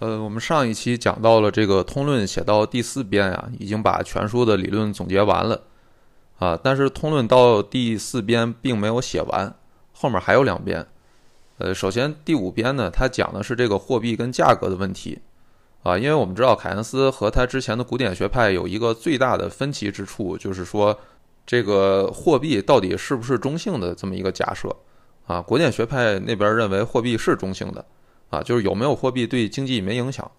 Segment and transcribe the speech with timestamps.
[0.00, 5.60] 呃，我们上一期讲到了这个通论写到第四编呀，已经把全书的理论总结完了
[6.38, 6.58] 啊。
[6.62, 9.54] 但是通论到第四编并没有写完，
[9.92, 10.86] 后面还有两编。
[11.58, 15.20] 呃，首先第五编呢，它讲的是这个货币跟价格的问题
[15.82, 15.98] 啊。
[15.98, 20.98] 因为我们知道凯恩斯和他之前的古典学派有一个最大的分歧之处，就是说
[21.44, 24.74] 这个货币到底是不是中性的这么一个假设
[25.26, 25.42] 啊。
[25.42, 27.84] 古典学派那边认为货币是中性的。
[28.30, 30.30] 啊，就是有没有货币对经济没影响，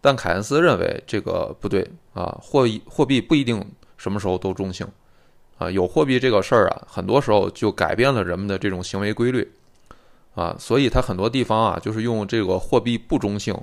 [0.00, 3.64] 但凯恩斯认为这个不对啊，货货币不一定
[3.96, 4.84] 什么时候都中性，
[5.58, 9.48] 啊，有货币这个事儿啊，很多时候就改变了人们的这种行为规律，
[10.34, 13.56] 啊，所以他很多地方啊，就是用这个货币不中性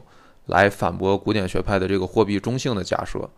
[0.45, 3.29] 来反驳古典学派的这个货币中性的假设，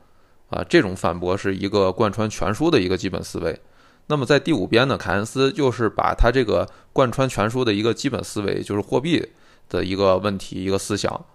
[0.51, 3.59] 啊，这种反驳是一个贯穿全书的一个基本思维。
[4.05, 9.27] 那么在第五编呢，凯恩斯就是把他这个贯穿全书的一个基本思维，就是货币。
[9.71, 11.25] 的一个问题，一个思想，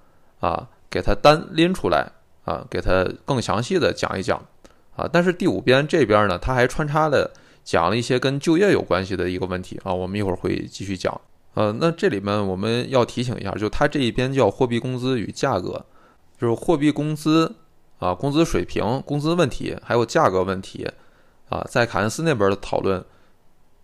[0.41, 2.13] 啊，给它单拎出来，
[2.45, 4.39] 啊，给它更详细的讲一讲，
[4.95, 7.33] 啊，但是第五编这边呢，他还穿插的
[7.65, 11.19] 讲了一些跟就业有关系的一个问题，啊，我们一会儿会继续讲，
[11.55, 15.87] 呃，那这里面我们要提醒一下，就他这一边叫货币工资与价格，
[16.39, 17.57] 就是货币工资，
[17.99, 20.87] 啊，工资水平、工资问题，还有价格问题，
[21.49, 23.03] 啊，在凯恩斯那边的讨论，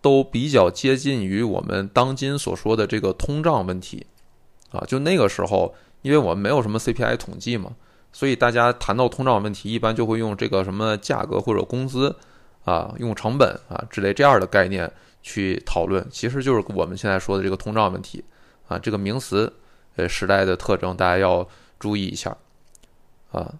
[0.01, 4.05] 都比较接近于我们当今所说的这个通胀问题。
[4.73, 7.71] 啊，就那个时候，因为我们没有什么 CPI 统计嘛，
[8.11, 12.15] 所以大家谈到通胀问题，一般就会用这个什么价格或者工资，
[12.65, 18.25] 啊，用成本啊之类这样的概念去讨论，其实就是我们现在说的这个通胀问题
[18.67, 19.53] 啊，这个名词，
[19.95, 21.47] 呃，时代的特征，大家要
[21.79, 22.35] 注意一下
[23.31, 23.53] 啊。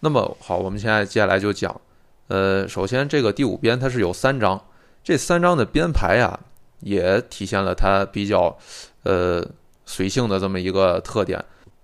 [0.00, 1.80] 那么好，我们现在接下来就讲，
[2.26, 4.60] 呃，首先这个第五编它是有三章，
[5.04, 6.40] 这三章的编排呀，
[6.80, 8.58] 也体现了它比较，
[9.04, 9.46] 呃。
[9.86, 11.42] 随性的这么一个特点，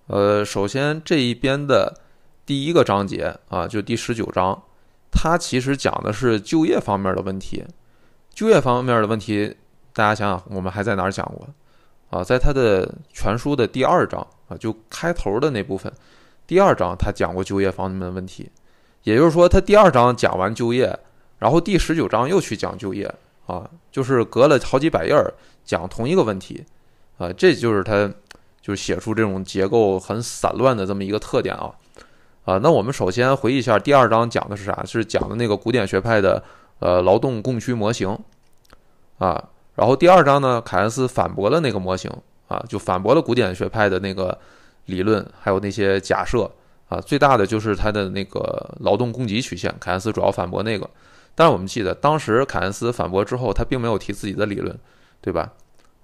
[0.08, 1.94] 呃，首先这一边的
[2.44, 4.60] 第一个章节啊，就第十九章，
[5.10, 7.64] 它其实讲的是就业方面的问题。
[8.34, 9.56] 就业方面的问题，
[9.92, 11.48] 大家想想，我们还在哪儿讲过
[12.10, 12.24] 啊？
[12.24, 15.92] 在它的全书的第二章啊，就开头的那部分，
[16.46, 18.50] 第二章他讲过就业方面的问题。
[19.04, 20.98] 也就是说，他第二章讲完就业，
[21.38, 23.12] 然后第十九章又去讲就业
[23.46, 25.32] 啊，就是隔了好几百页儿
[25.64, 26.64] 讲同一个问题。
[27.22, 28.10] 啊，这就是他，
[28.60, 31.70] 就是写出这种结构很散乱的这么一个特点啊，
[32.44, 34.84] 啊，那我们首先回忆一下第二章讲的是啥？
[34.84, 36.42] 是讲的那个古典学派的
[36.80, 38.18] 呃劳动供需模型
[39.18, 42.10] 啊，然后第二章呢，凯恩斯反驳了那个模型
[42.48, 44.36] 啊，就反驳了古典学派的那个
[44.86, 46.50] 理论，还有那些假设
[46.88, 50.90] 啊，最大的就是他的那个劳动供给曲线，凯恩斯主要反驳那个，
[51.36, 54.76] 但是我们记得当时凯恩斯反驳之后，他并没有提自己的理论，
[55.20, 55.52] 对吧？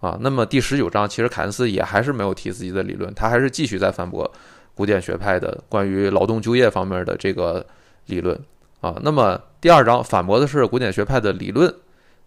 [0.01, 4.31] 啊，那么第十九章其实凯恩斯也还是没有提自己的理论，他还是继续在反驳
[4.73, 7.67] 古典学派的关于劳动就业方面的这个
[8.07, 8.41] 理论
[8.81, 8.97] 啊。
[9.03, 11.75] 那么第二章反驳的是古典学派的理论，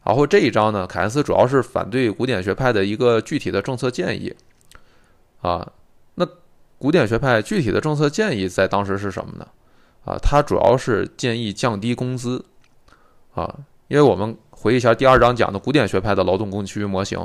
[0.04, 4.36] 然后这一章呢，凯恩斯主要是反对古典学派的一个具体的政策建议
[5.40, 5.72] 啊。
[6.16, 6.28] 那
[6.78, 9.48] 古典学派具体的政策建议在当时是什么呢？
[10.04, 12.44] 啊，他主要是建议降低工资
[13.34, 17.18] 啊，因为我们回忆一下第二章讲的古典学派的劳动供需模型。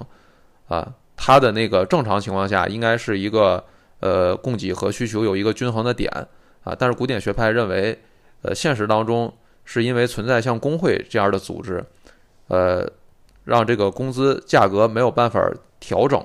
[0.68, 3.64] 啊，它的那个正常情况下应该是一个
[4.00, 6.10] 呃供给和需求有一个均衡的点
[6.64, 7.98] 啊，但是古典学派认为，
[8.42, 9.32] 呃，现实当中
[9.64, 11.84] 是因为存在像工会这样的组织，
[12.48, 12.84] 呃，
[13.44, 15.40] 让这个工资价格没有办法
[15.78, 16.20] 调整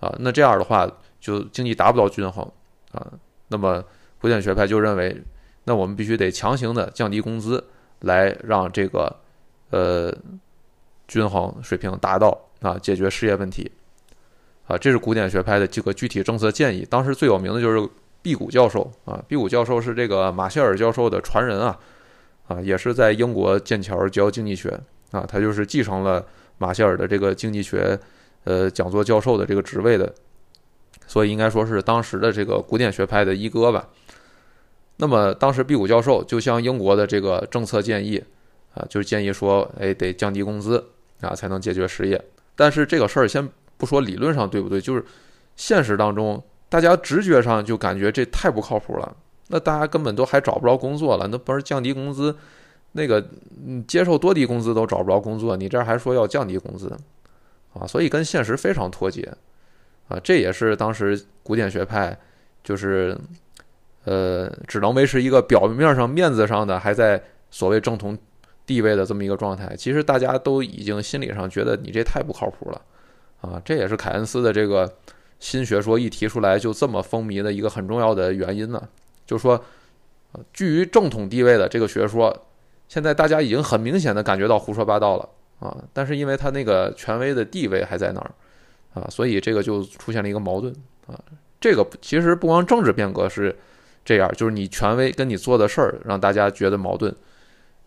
[0.00, 0.88] 啊，那这样的话
[1.20, 2.48] 就经济达不到均衡
[2.92, 3.06] 啊，
[3.48, 3.82] 那么
[4.20, 5.22] 古典学派就认为，
[5.64, 7.64] 那我们必须得强行的降低工资
[8.00, 9.14] 来让这个
[9.70, 10.12] 呃
[11.12, 12.48] 均衡水平达到。
[12.62, 13.68] 啊，解决失业问题，
[14.68, 16.86] 啊，这是古典学派的这个具体政策建议。
[16.88, 17.90] 当时最有名的就是
[18.22, 21.76] 毕谷教授啊，毕谷教授是这个马歇尔教授的传人啊，
[22.46, 24.78] 啊，也是在英国剑桥教经济学
[25.10, 26.24] 啊，他就是继承了
[26.58, 27.98] 马歇尔的这个经济学
[28.44, 30.14] 呃讲座教授的这个职位的，
[31.08, 33.88] 所以应该说是当时的这个古典学派的一哥吧。
[34.98, 38.22] 那么当时毕谷教授就向英国的这个政策建议
[38.72, 40.90] 啊，就是建议说，哎，得降低工资
[41.22, 42.22] 啊，才能解决失业。
[42.54, 43.48] 但是这个事儿先
[43.78, 45.02] 不说理论上对不对，就是
[45.56, 49.16] 现实当中，大家直觉上就感觉这太不靠谱了。
[49.48, 52.36] 那大家根本都还找不着工作了，那不是降低工资，
[52.92, 53.26] 那个
[53.86, 56.94] 接受多低工资都找不着工作，你这还说要降低工资
[57.72, 57.86] 啊？
[57.86, 59.32] 所以跟现实非常脱节
[60.08, 60.20] 啊！
[60.22, 62.16] 这也是当时古典学派
[62.62, 63.16] 就是
[64.04, 68.16] 呃只能维持一个表面上面子上的还在所谓正统。
[68.66, 72.80] 地位的这么一个状态，其实大家都已经心理上觉得你这太不靠谱了，
[73.40, 74.92] 啊，这也是凯恩斯的这个
[75.38, 78.88] 新学说一提出来就这么风靡的一个很重要的原因呢？
[79.26, 79.62] 就是说，
[80.52, 82.46] 居于正统地位的这个学说，
[82.88, 85.28] 现在大家已经很明显的感觉到胡说八道了
[85.60, 85.76] 啊！
[85.92, 88.30] 但是因为他那个权威的地位还在那儿
[88.94, 90.72] 啊，所以这个就出现了一个矛盾
[91.06, 91.18] 啊。
[91.60, 93.56] 这个其实不光政治变革是
[94.04, 97.14] 这样，就是你权威跟你做的事儿让大家觉得矛盾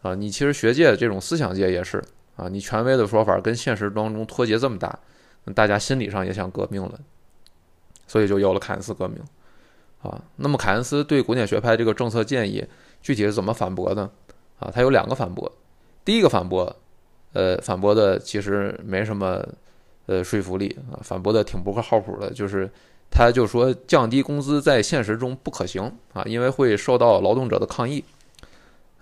[0.02, 0.16] 啊。
[0.16, 2.04] 你其实学界这种思想界也是
[2.36, 4.98] 啊，你权威的说法跟现实当中脱节这么大，
[5.54, 7.00] 大家心理上也想革命了，
[8.08, 9.20] 所以就有了凯恩斯革命。
[10.02, 12.64] 啊，那么凯恩斯对古典学派这个政策建议
[13.02, 14.10] 具体是怎么反驳呢？
[14.60, 15.52] 啊，他有两个反驳。
[16.04, 16.76] 第一个反驳，
[17.34, 19.44] 呃，反驳的其实没什么
[20.06, 22.30] 呃说服力啊，反驳的挺不靠谱的。
[22.32, 22.70] 就是
[23.10, 28.04] 他就说降低工资在现实中不可行啊，因为会受到劳动者的抗议。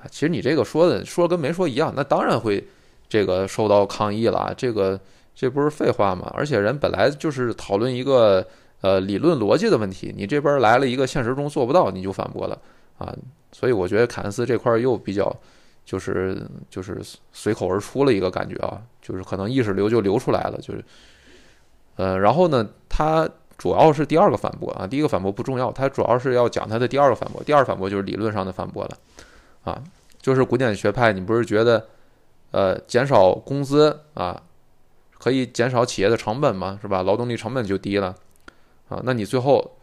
[0.09, 2.65] 其实你这个说的说跟没说一样，那当然会
[3.07, 5.00] 这个受到抗议了，这个
[5.35, 6.31] 这不是废话吗？
[6.35, 8.45] 而且人本来就是讨论一个。
[8.83, 12.61] 呃，理论逻辑的问题，你这边来了一个现实中做不到，你就反驳了
[12.97, 13.15] 啊，
[13.53, 15.33] 所以我觉得凯恩斯这块又比较，
[15.85, 16.99] 就是就是
[17.31, 20.83] 随口而出了一个感觉啊，就是可能意识流就流出来了，就是，
[21.95, 23.25] 呃，然后呢，他
[23.57, 28.97] 主要是第二个反驳啊，第一个反驳不重要，他主要是要讲他的第二个反驳，第二反驳就是理论上的反驳了，
[29.63, 29.83] 啊，
[30.21, 31.88] 就是古典学派，你不是觉得，
[32.51, 34.44] 呃，减少工资啊，
[35.18, 36.77] 可以减少企业的成本吗？
[36.81, 37.04] 是吧？
[37.04, 38.15] 劳动力成本就低了。
[38.89, 39.77] 啊，那你最后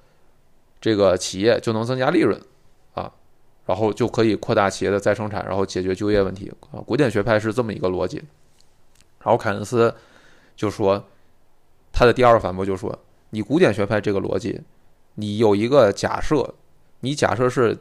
[0.80, 2.40] 这个企业就能增加利润
[2.94, 3.10] 啊，
[3.66, 6.78] 然后就可以扩大企业的再生产，然后解决就业问题啊。
[6.86, 8.22] 古典学派是这么一个逻辑。
[9.22, 9.94] 然后凯恩斯
[10.56, 11.04] 就说，
[11.92, 12.98] 他的第二个反驳就说，
[13.30, 14.60] 你古典学派这个逻辑，
[15.14, 16.54] 你有一个假设，
[17.00, 17.76] 你假设是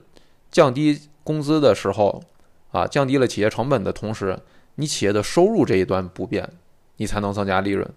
[0.51, 0.99] 降低
[1.29, 2.23] 工资的时候
[2.71, 4.39] 啊，降低了企业成本的同时，
[4.73, 6.49] 你企业的收入这一端不变，
[6.97, 7.87] 你才能增加利润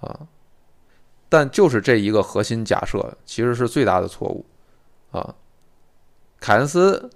[0.00, 0.28] 啊。
[1.30, 4.44] 但就是这一个核心假设，其实是最大的错误，
[5.10, 5.34] 啊，
[6.38, 7.08] 凯恩斯，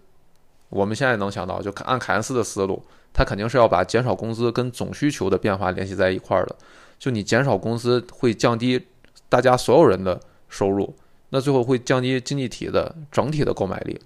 [0.70, 2.82] 我们现在能想到，就按凯恩斯的思路，
[3.12, 6.56] 他肯定是要把减少工资跟总需求的变化联系在一块儿的。
[6.98, 8.86] 就你减少工资会降低
[9.28, 10.18] 大家所有人的
[10.48, 10.94] 收入，
[11.28, 14.00] 那最后会降低经济体的整体的购买力，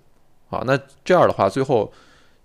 [0.56, 1.92] 啊，那这样的话，最后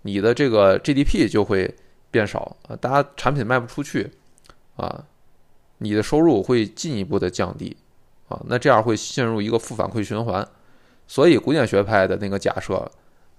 [0.02, 1.74] 你的这个 GDP 就会
[2.10, 4.10] 变少啊，大家产品卖不出去，
[4.76, 5.04] 啊。
[5.84, 7.76] 你的收入会进一步的降低，
[8.28, 10.46] 啊，那这样会陷入一个负反馈循环，
[11.08, 12.88] 所以古典学派的那个假设，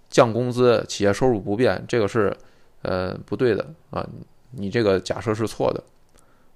[0.09, 2.35] 降工资企业收入不变，这个是
[2.81, 4.05] 呃不对的啊，
[4.51, 5.81] 你这个假设是错的，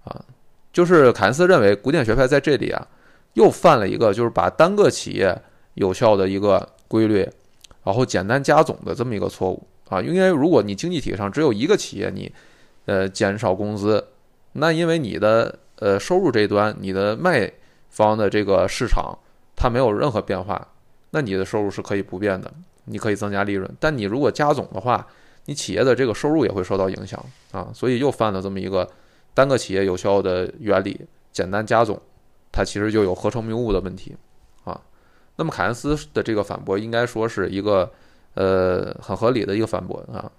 [0.04, 0.26] 啊，
[0.74, 2.86] 就是凯恩斯认为古典学派在这里啊
[3.36, 5.42] 又犯了一个就是把单个企业
[5.76, 7.26] 有效的一个规律，
[7.88, 12.30] 然后简单加总的这么一个错误啊，因为如果你经济体上只有一个企业，你
[12.84, 14.06] 呃减少工资，
[14.52, 17.50] 那因为你的呃，收入这一端，你的卖
[17.90, 19.18] 方的这个市场
[19.56, 20.68] 它没有任何变化，
[21.12, 22.52] 那你的收入是可以不变的，
[22.84, 23.74] 你可以增加利润。
[23.80, 25.08] 但你如果加总的话，
[25.46, 27.24] 你企业的这个收入也会受到影响
[27.54, 28.86] 啊，所以又犯了这么一个
[29.34, 31.00] 单个企业有效的原理，
[31.32, 31.98] 简单加总，
[32.52, 34.14] 它其实就有合成谬误的问题。
[35.38, 37.90] 那么凯恩斯的这个反驳应该说是一个
[38.34, 40.30] 呃很合理的一个反驳啊。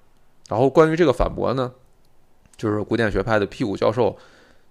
[0.49, 1.73] 然后关于这个反驳呢，
[2.57, 4.17] 就是古典学派的屁股教授。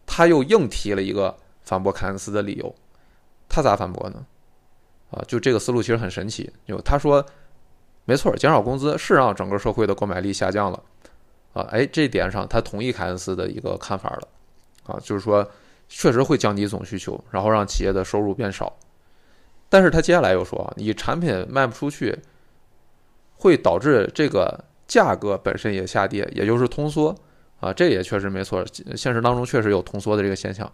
[0.09, 2.73] 他又硬提了一个反驳凯恩斯的理由，
[3.49, 4.25] 他咋反驳呢？
[5.11, 6.49] 啊，就这个思路其实很神奇。
[6.65, 7.25] 就他说，
[8.05, 10.81] 没错，减少工资是让整个社会的购买力下降了，
[11.51, 14.27] 啊，哎，这点上他同意凯恩斯的一个看法了，
[14.85, 15.45] 啊，就是说
[15.89, 18.73] 确实会降低总需求，然后让企业的收入变少。
[19.69, 22.17] 但是他接下来又说，你产品卖不出去，
[23.35, 27.15] 会导致这个价格本身也下跌，也就是通缩。
[27.59, 28.63] 啊，这也确实没错，
[28.95, 30.71] 现实当中确实有通缩的这个现象，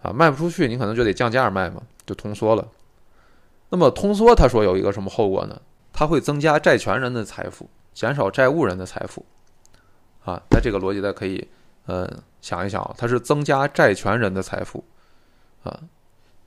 [0.00, 2.66] 啊，卖不出去，你可能就得降价卖嘛，就通缩了。
[3.68, 5.60] 那么通缩，他说有一个什么后果呢？
[5.92, 9.24] 它会增加债权人的财富，减少债务人的财富。
[10.24, 11.46] 啊，那这个逻辑大家可以，
[11.88, 12.10] 嗯，
[12.40, 14.82] 想一想啊，它是增加债权人的财富，
[15.62, 15.78] 啊，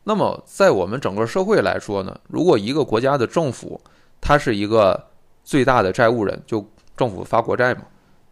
[0.09, 3.77] 那么在我们整个社会来说呢，如果一个国家的政府，
[4.21, 5.07] 它是一个
[5.43, 7.81] 最大的债务人，就政府发国债嘛，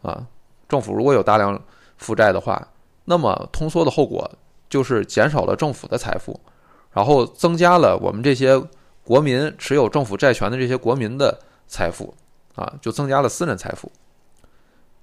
[0.01, 0.25] 啊。
[0.70, 1.62] 政府如果有大量
[1.98, 2.65] 负债的话，
[3.03, 4.32] 那么通缩的后果
[4.70, 6.39] 就是减少了政府的财富，
[6.94, 8.58] 然后增加了我们这些
[9.03, 12.13] 国民持有政府债权的这些国民的财富，
[12.55, 13.91] 啊，就增加了私人财富。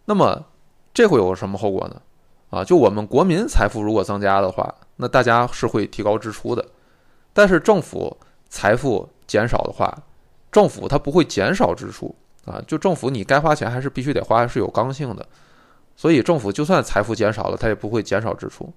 [0.07, 0.43] 那么
[0.95, 2.00] 这会有什么后果呢？
[2.49, 6.65] 啊，就我们国民财富如果增加的话，那大家是会提高支出的。
[7.35, 8.17] 但是政府
[8.49, 9.93] 财富减少的话，
[10.51, 15.27] 政府它不会减少支出啊，就政府你该花钱还是必须得花，是有刚性的。
[15.97, 18.73] 所以政府就算财富减少了，它也不会减少支出。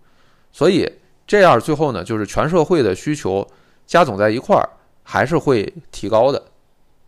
[0.51, 0.91] 所以
[1.27, 3.47] 这样最后呢，就是全社会的需求
[3.85, 4.69] 加总在一块儿，
[5.03, 6.43] 还是会提高的，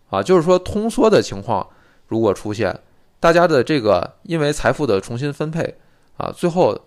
[0.10, 1.68] 啊，就是说通缩的情况
[2.08, 2.78] 如果出现，
[3.20, 5.76] 大家的这个因为财富的重新分配，
[6.18, 6.80] 啊，最后，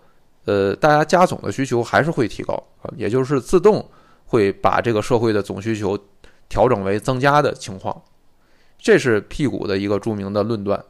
[0.45, 3.87] 呃，大家加总的需求还是会提高，啊，也就是自动
[4.25, 5.97] 会把这个社会的总需求
[6.49, 8.01] 调整为增加的情况，
[8.77, 10.83] 这是屁股的一个著名的论断，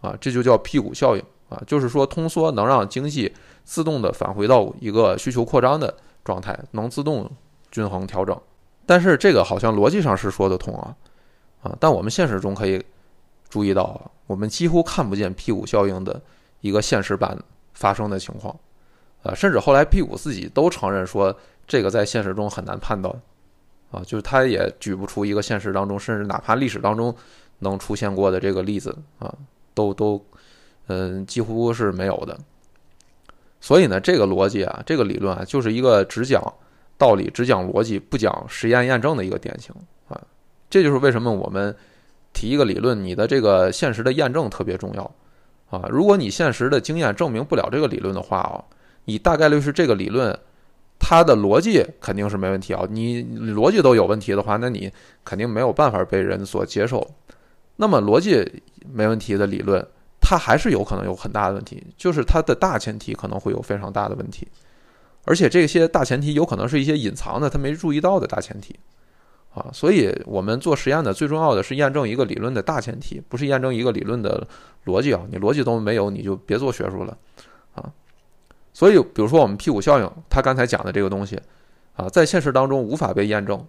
[0.00, 3.32] 啊，这就叫屁股效应，啊，就是说通缩能让经济。
[3.68, 5.92] 自动的返回到一个需求扩张的
[6.24, 7.28] 状态，能自动
[7.68, 8.40] 均衡调整。
[8.86, 10.94] 但是这个好像逻辑上是说得通啊，
[11.64, 12.80] 啊，但我们现实中可以
[13.48, 16.22] 注意到啊，我们几乎看不见屁股效应的
[16.60, 17.36] 一个现实版
[17.74, 18.56] 发生的情况，
[19.26, 23.14] 啊，甚至后来 P 五自己都承认说这个在现实中很难判断，
[23.90, 27.14] 啊，就是他也举不出一个现实当中，甚至哪怕历史当中
[27.58, 29.34] 能出现过的这个例子啊，
[29.74, 30.24] 都都
[30.86, 32.38] 嗯几乎是没有的。
[33.60, 36.40] 所以呢，这个逻辑啊，这个理论啊，就是一个只讲
[36.98, 39.74] 道理、只讲逻辑、不讲实验验证的一个典型
[40.08, 40.20] 啊。
[40.70, 41.74] 这就是为什么我们
[42.32, 45.10] 提一个理论，你的这个现实的验证特别重要
[45.70, 45.88] 啊。
[45.88, 48.62] 如果你现实的经验证明不了这个理论的话啊，
[49.06, 50.38] 你大概率是这个理论
[51.00, 52.86] 它的逻辑肯定是没问题啊。
[52.90, 54.92] 你逻辑都有问题的话，那你
[55.24, 57.10] 肯定没有办法被人所接受。
[57.76, 59.84] 那么逻辑没问题的理论。
[60.28, 64.48] 它还是有可能有很大的问题，就是它的大前提可能会有非常大的问题，
[65.22, 68.74] 而且这些大前提有可能是一些隐藏的，他没注意到的大前提，
[69.54, 74.44] 啊，所以我们做实验的最重要的是验证一个理论的大前提，不是验证一个理论的
[74.86, 77.16] 逻辑啊，你逻辑都没有，你就别做学术了，
[78.76, 81.40] 所以比如说我们屁股效应，他刚才讲的这个东西，
[81.94, 83.66] 啊，在现实当中无法被验证，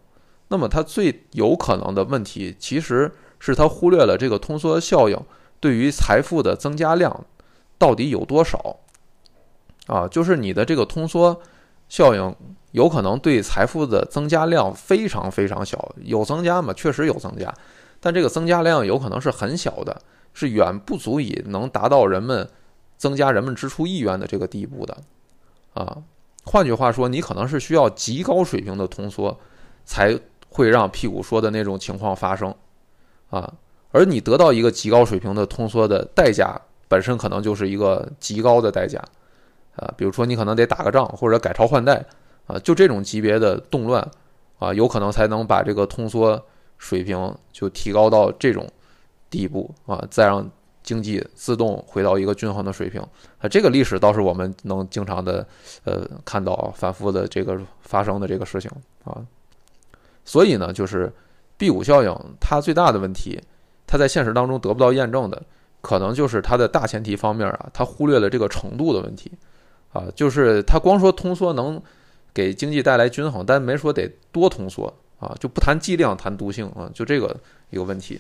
[0.50, 3.10] 那么它最有可能的问题，其实
[3.40, 5.18] 是它忽略了这个通缩效应。
[5.62, 7.26] 对于财富的增加量
[7.78, 8.80] 到底有多少
[9.86, 10.06] 啊？
[10.10, 11.40] 就是你的这个通缩
[11.88, 12.36] 效应
[12.72, 16.74] 有可能对财富的增加量非常非常小，有增加吗？
[16.74, 17.54] 确实有增加，
[18.02, 20.02] 但这个增加量有可能是很小的，
[20.34, 22.50] 是远不足以能达到人们
[22.98, 24.98] 增加人们支出意愿的这个地步的
[25.74, 25.98] 啊。
[26.44, 29.38] 换句话说，你可能是需要极高水平的通缩
[29.86, 30.18] 才
[30.50, 32.54] 会让屁股说的那种情况发生
[33.30, 33.54] 啊。
[33.92, 39.02] 而你得到一个极高水平的通缩的代价，本身可能就是一个极高的代价，
[39.76, 42.06] 啊，比如说你可能得打个仗或者改朝换代，
[42.46, 44.06] 啊，就这种级别的动乱，
[44.60, 46.46] 啊，有可能才能把这个通缩
[46.78, 48.70] 水平就提高到这种
[49.30, 50.50] 地步，啊，再让
[50.88, 53.02] 经济自动回到一个均衡的水平，
[53.40, 55.46] 啊，这个历史倒是我们能经常的
[55.84, 58.72] 呃看到反复的这个发生的这个事情，
[59.04, 59.20] 啊，
[60.24, 61.12] 所以呢，就是
[61.58, 63.38] 辟谷效应它最大的问题。
[63.86, 65.42] 它在现实当中得不到验证的，
[65.82, 69.32] 可能就是它的大前提方面啊，它忽略了这个程度的问题，
[69.92, 71.82] 啊，就是它光说通缩能
[72.34, 77.34] 给经济带来均衡，但没说得多通缩啊，就不谈剂量，谈毒性啊，就这个
[77.70, 78.20] 一个问题，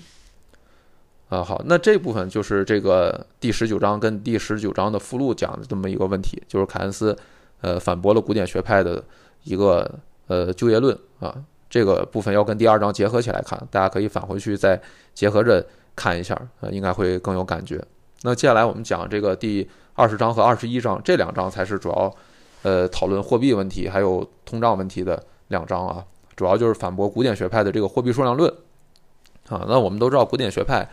[1.29, 7.17] 啊，好，那这部分就是这个第十九章跟第十九章的附录讲的这么一个问题，就是凯恩斯
[7.61, 9.03] 呃反驳了古典学派的
[9.43, 11.35] 一个呃就业论啊。
[11.69, 14.81] 这个部分要跟第二章结合起来看，大家可以返回去再
[15.13, 15.65] 结合着
[15.97, 17.83] 看一下，呃，应该会更有感觉。
[18.21, 22.15] 那接下来我们讲这个第二十章和二十一章这两章才是主要，
[22.63, 26.05] 呃，讨论货币问题还有通胀问题的两章啊，
[26.37, 28.49] 主要就是反驳古典学派的这个货币数量论
[29.49, 29.65] 啊。
[29.67, 30.87] 那我们都知道，古典学派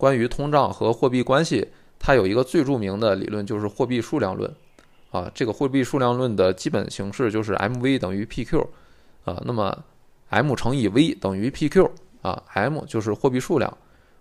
[0.00, 4.50] 关于通胀和货币关系，它有一个最著名的理论就是货币数量论。
[5.10, 5.30] 啊。
[5.34, 8.66] 这个货币数量论的基本形式就是 mv 等于 pq
[9.24, 9.84] 啊，那么
[10.30, 11.90] m 乘以 v 等于 pq
[12.22, 13.76] 啊，m 就是货币数量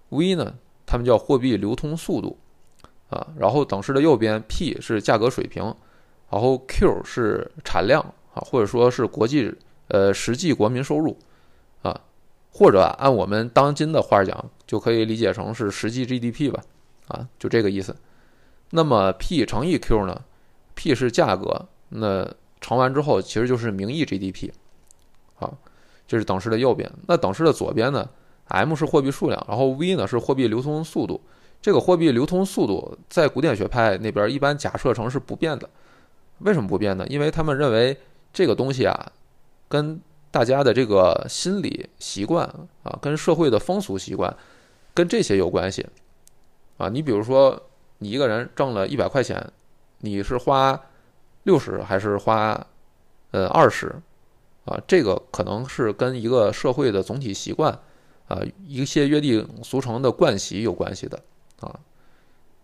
[0.09, 0.53] ，v 呢，
[0.85, 2.37] 它们叫货币流通速度。
[3.09, 5.63] 啊，然后等式的右边 p 是价格水平，
[6.29, 7.99] 然后 q 是产量
[8.35, 9.51] 啊，或者说是国际
[9.87, 11.17] 呃实际国民收入，
[12.51, 16.61] 或者按我们当今的话讲，就可以理解成是实际 GDP 吧
[17.07, 17.95] 啊，就这个意思。
[18.71, 20.21] 那么 p 乘以 q 呢
[20.75, 22.27] ？p 是价格，那
[22.61, 24.51] 乘完之后其实就是名义 GDP
[25.39, 25.51] 啊。
[26.07, 28.09] 这是等式的右边，那等式的左边呢
[28.47, 31.21] ？m 是货币数量，然后 v 呢是货币流通速度。
[31.61, 35.69] 这个货币流通速度在古典学派那边一般假设成是不变的。
[36.39, 37.05] 为什么不变呢？
[37.07, 37.97] 因为他们认为
[38.31, 39.11] 这个东西啊，
[39.67, 39.99] 跟
[40.31, 42.45] 大家的这个心理习惯
[42.83, 44.35] 啊，跟社会的风俗习惯，
[44.93, 45.85] 跟这些有关系
[46.77, 46.89] 啊。
[46.89, 47.61] 你比如说，
[47.97, 49.51] 你一个人挣了一百块钱，
[49.99, 50.79] 你是花
[51.43, 52.67] 六十还是花
[53.31, 53.95] 呃二十？
[54.65, 57.71] 啊，这个可能是跟一个社会的总体习惯，
[58.27, 61.19] 啊，一些约定俗成的惯习有关系的
[61.59, 61.79] 啊，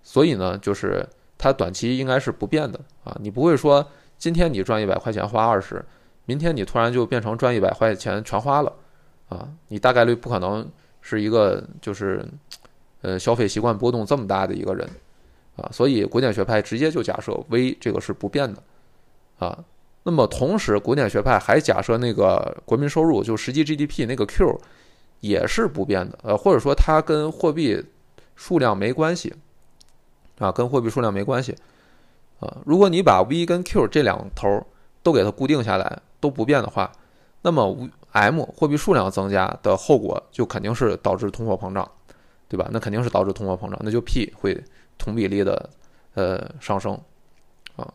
[0.03, 3.83] 所以呢，就是它短期应该是不变的啊，你不会说
[4.19, 5.83] 今天你赚一百块钱花二十，
[6.25, 8.73] 明天你突然就变成赚一百块钱全花了，
[9.29, 10.67] 啊，你大概率不可能
[11.01, 12.25] 是一个就是
[13.01, 14.89] 呃消费习惯波动这么大的一个人，
[15.55, 18.61] 啊，所以古典学派直接就假设 V 这个是不变的，
[19.37, 19.63] 啊，
[20.03, 24.59] 那么同时古典学派还假设那个国民收入就实际 GDP 那个 Q
[25.19, 27.83] 也是不变的，呃，或者说它跟货币
[28.35, 29.33] 数量没关系，
[30.39, 31.55] 啊，跟货币数量没关系。
[32.41, 34.67] 啊，如果你把 V 跟 Q 这两头
[35.01, 36.91] 都给它固定下来，都不变的话，
[37.43, 41.87] 那么无 M 货币数量增加的后果就肯定是导致通货膨胀，
[42.49, 42.67] 对吧？
[42.71, 44.59] 那肯定是导致通货膨胀，那就 P 会
[44.97, 45.69] 同比例的
[46.15, 46.99] 呃上升
[47.75, 47.93] 啊。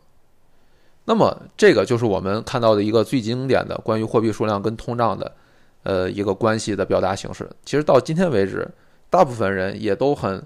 [1.03, 5.29] 那么这个就是我们看到的一个最经典的关于货币数量跟通胀的
[5.83, 7.49] 呃一个关系的表达形式。
[7.65, 8.65] 其实到今天为止，
[9.09, 10.41] 大部分人也都很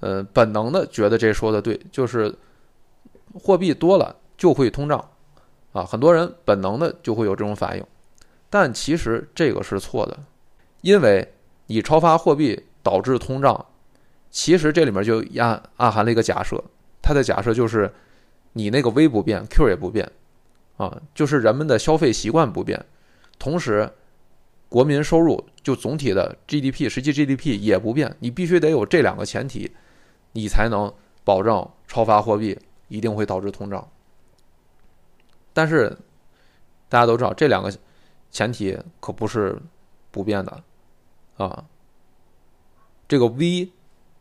[0.00, 2.34] 呃本能的觉得这说的对，就是。
[3.42, 5.04] 货币多了就会通胀，
[5.74, 7.84] 啊，很多人本能的就会有这种反应，
[8.48, 10.18] 但其实这个是错的，
[10.80, 11.34] 因为
[11.66, 13.66] 你超发货币导致通胀，
[14.30, 16.62] 其实这里面就暗暗含了一个假设，
[17.02, 17.92] 它的假设就是
[18.52, 20.10] 你那个 V 不变，Q 也不变，
[20.76, 22.86] 啊，就是人们的消费习惯不变，
[23.38, 23.90] 同时
[24.68, 29.72] 国民收入就总体的 GDP 实际 GDP 也不变，你必须得有这两个前提，
[30.32, 32.56] 你才能保证超发货币。
[32.88, 33.88] 一定会导致通胀，
[35.54, 35.96] 但是
[36.90, 37.72] 大家都知道这两个
[38.30, 39.56] 前提可不是
[40.10, 40.62] 不变的
[41.38, 41.64] 啊。
[43.08, 43.70] 这个 V，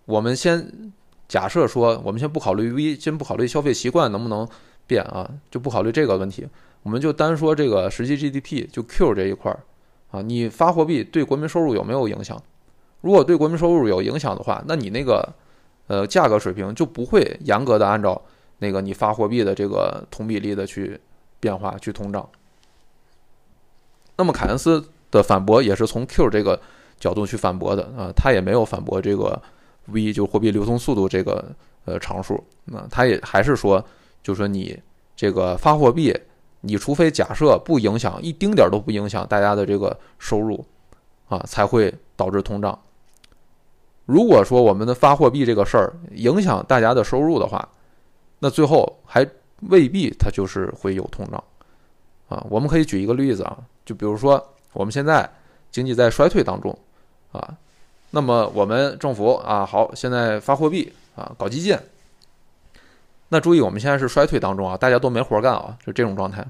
[0.06, 0.94] 我们先
[1.28, 4.48] 假设说，我们先不考虑 V，先不考虑消费习惯能不能
[4.88, 6.48] 变啊，就不考虑这个问题，
[6.84, 9.60] 我们就单说这个实际 GDP 就 Q 这一块儿
[10.12, 12.42] 啊，你发货币对国民收入有没有影响？
[13.02, 15.34] 如果对国民收入有影响的话，那你那个
[15.88, 18.22] 呃价格水平就不会严格的按照。
[18.60, 20.98] 那个你发货币的这个同比例的去
[21.44, 22.26] 变化去通胀，
[24.16, 24.82] 那么凯恩斯
[25.12, 26.58] 的反驳也是从 Q 这个
[26.98, 29.42] 角度去反驳的啊，他也没有反驳这个
[29.88, 33.84] V 就货币流通速度这个呃常数，那他也还是说，
[34.24, 34.82] 就说你
[35.18, 36.18] 这个发货币，
[36.62, 40.66] 你除非假设不影响一丁点儿都不影响大家的这个收入
[41.28, 42.80] 啊，才会导致通胀。
[44.06, 47.68] 如果说我们的发货币这个事儿影响大家的收入的话，
[48.40, 49.28] 那最后还
[49.70, 51.44] 未必它就是会有通胀，
[52.28, 55.30] 啊，我们可以举一个例子啊，就比如说我们现在
[55.72, 56.78] 经济在衰退当中，
[57.32, 57.56] 啊，
[58.12, 61.82] 那么我们政府啊，好，现在发货币啊，搞基建。
[63.30, 66.46] 那注意，我们现在是衰退当中啊，大家都没活干啊，就这种状态。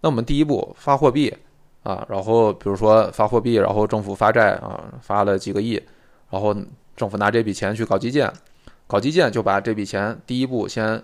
[0.00, 1.34] 那我们第一步发货币
[1.82, 5.82] 啊，然后比如说发货币，然后政府发债啊，发了几个亿，
[6.30, 6.54] 然后
[6.94, 8.30] 政府拿这笔钱去搞基建。
[8.86, 11.02] 搞基建就把这笔钱第一步先，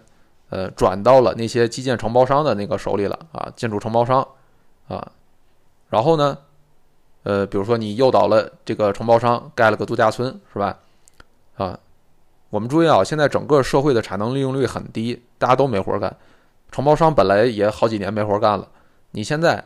[0.50, 4.26] 呃，转到了那些基建承包商的那个手里了啊，建筑承包商，
[4.88, 5.12] 啊，
[5.88, 6.36] 然后呢，
[7.22, 10.76] 呃，比如说你诱导了这个承包商盖了个度假村，是吧？
[11.56, 11.78] 啊，
[12.48, 16.16] 我们注意啊，现在整个社会的产能利用率很低，大家都没活干，
[16.72, 18.68] 承包商本来也好几年没活干了，
[19.12, 19.64] 你现在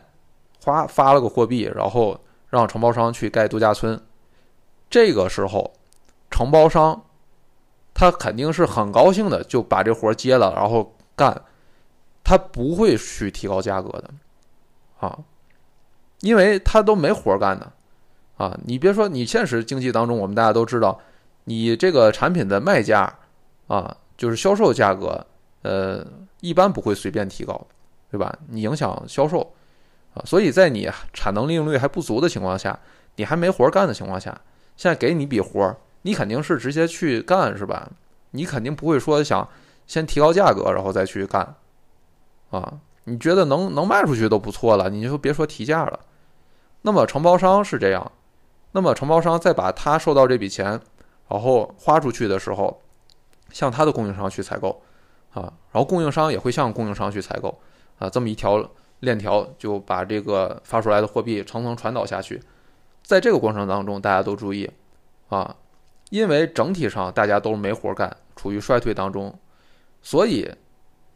[0.63, 2.19] 花发了个货币，然后
[2.49, 3.99] 让承包商去盖度假村，
[4.87, 5.73] 这个时候
[6.29, 7.01] 承包商。
[7.97, 11.41] 他肯定是很高兴的，就把这活接了，然后干，
[12.25, 14.09] 他不会去提高价格的，
[14.99, 15.17] 啊，
[16.19, 17.71] 因为他都没活干呢，
[18.35, 20.99] 啊，你别说你现实经济当中，我们大家都知道，
[21.45, 23.17] 你这个产品的卖价，
[23.67, 25.25] 啊，就是销售价格，
[25.61, 26.05] 呃，
[26.41, 27.65] 一般不会随便提高，
[28.11, 28.37] 对吧？
[28.49, 29.39] 你影响销售，
[30.13, 32.77] 啊，所以在你产能利用率还不足的情况下，
[33.15, 34.37] 你还没活干的情况下，
[34.75, 35.77] 现在给你一笔活儿。
[36.05, 37.89] 你肯定是直接去干是吧？
[38.29, 39.49] 你肯定不会说想
[39.87, 41.55] 先提高价格然后再去干，
[42.51, 42.79] 啊？
[43.05, 45.99] 你觉得能能卖出去都不错了，你就别说提价了。
[46.83, 48.11] 那么承包商是这样，
[48.73, 50.79] 那么承包商再把他收到这笔钱，
[51.27, 52.81] 然后花出去的时候，
[53.49, 54.83] 向他的供应商去采购，
[55.33, 57.57] 啊，然后供应商也会向供应商去采购，
[57.97, 58.63] 啊，这么一条
[58.99, 62.39] 链条就把这个发出来的货币层层传导下去。
[63.01, 64.69] 在这个过程当中，大家都注意，
[65.29, 65.55] 啊。
[66.11, 69.33] 因为整体上大家都没活干，处于衰退当中，
[70.01, 70.49] 所以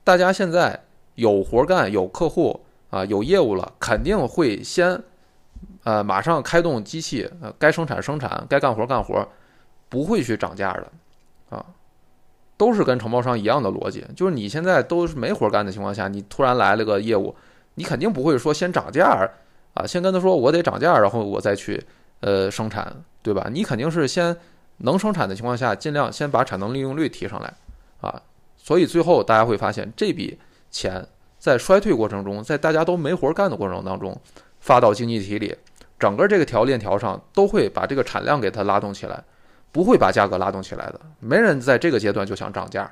[0.03, 0.79] 大家现在
[1.15, 4.99] 有活干、有客户啊、有业务了，肯定会先
[5.83, 9.27] 呃马上开动机器，呃该生产生产，该干活干活，
[9.89, 10.91] 不会去涨价的
[11.55, 11.63] 啊，
[12.57, 17.35] 都是跟承包商一样的逻辑，就是你现在都是没活干的情况下，你突然来了个业务，
[17.75, 19.29] 你肯定不会说先涨价
[19.75, 21.85] 啊，先跟他说我得涨价，然后我再去
[22.21, 23.47] 呃生产，对吧？
[23.51, 24.35] 你肯定是先。
[24.79, 27.53] 能生产的情况下，尽量先把产能利用率提上来，
[28.01, 28.21] 啊，
[28.57, 30.39] 所以最后大家会发现这笔
[30.71, 31.05] 钱
[31.37, 34.19] 在衰退过程中，在大家都没活干的过程当中，
[34.59, 35.55] 发到经济体里，
[35.97, 39.23] 整个这个条链条上都会把这个产量给它拉动起来，
[39.71, 40.99] 不会把价格拉动起来的。
[41.19, 42.89] 没人在这个阶段就想涨价，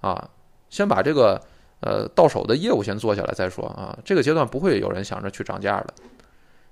[0.00, 0.28] 啊，
[0.70, 1.40] 先把这个
[1.80, 3.98] 呃到手的业务先做下来再说啊。
[4.04, 5.94] 这个阶段不会有人想着去涨价的，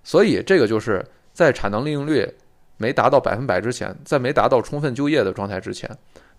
[0.03, 2.33] 所以这个就是在产能利用率
[2.77, 5.91] 没达到百分百之前，在没达到充分就业的状态之前，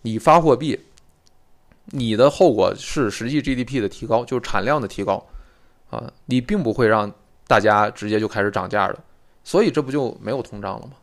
[0.01, 0.79] 你发货币。
[1.89, 5.23] 你的后果是实际 GDP 的提高，就是产量的提高，
[5.91, 7.13] 啊，你并不会让
[7.45, 8.97] 大家直接就开始涨价的，
[9.43, 10.93] 所以这不就没有通胀了吗？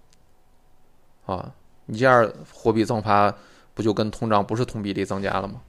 [1.37, 1.55] 啊，
[1.87, 3.33] 你这样货币增发
[3.75, 5.61] 不就跟通胀不是同比例增加了吗？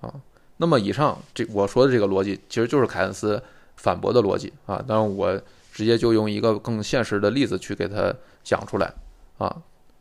[0.00, 0.14] 啊，
[0.56, 3.42] 那么以上这我说的这个逻辑其实就是凯恩斯
[3.76, 5.38] 反驳的逻辑啊，当然我
[5.70, 8.10] 直接就用一个更现实的例子去给他
[8.46, 8.92] 讲出来
[9.38, 9.56] 啊，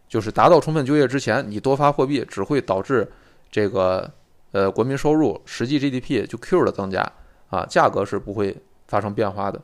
[0.07, 3.11] 就是达到充分就业之前，你多发货币只会导致
[3.49, 4.09] 这个。
[4.51, 7.05] 呃，国民收入实际 GDP 就 Q 的增加
[7.49, 8.55] 啊，价格是不会
[8.87, 9.59] 发生变化的。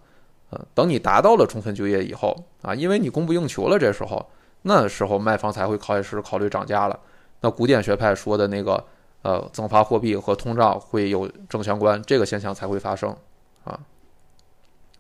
[0.49, 4.29] 呃，等你达到了充分就业以后啊，因为你供不应求了，这时候
[4.63, 6.99] 那时候卖方才会开始考虑涨价了。
[7.39, 8.83] 那古典学派说的那个
[9.21, 13.15] 呃，增发货币和通胀会有正相关，这个现象才会发生
[13.63, 13.79] 啊。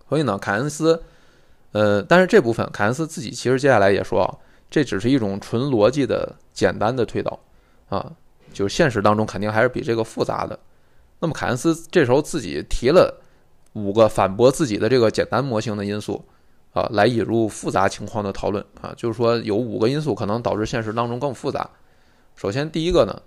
[0.07, 1.03] 所以呢，凯恩斯，
[1.71, 4.27] 呃，但是这部分凯恩斯自己其实接下来也说啊，
[4.69, 7.39] 这只是一种纯逻辑的简单的推导
[7.89, 8.11] 啊。
[8.53, 10.59] 就是现实当中肯定还是比这个复杂的。
[11.19, 13.21] 那么凯恩斯这时候自己提了
[13.71, 16.25] 五个反驳自己的这个简单模型的因素
[16.73, 21.69] 啊，来引入复杂情况的讨论啊，就是说有五个因素可能导致现实当中更复杂。
[22.35, 23.21] 首先第一个呢，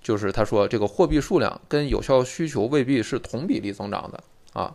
[0.00, 4.22] 就是他说这个货币数量跟有效需求未必是同比例增长的
[4.52, 4.72] 啊，